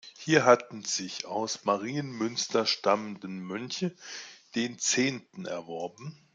[0.17, 3.95] Hier hatten sich aus Marienmünster stammende Mönche
[4.55, 6.17] den Zehnten erworben.